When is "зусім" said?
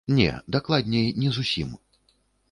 1.37-1.75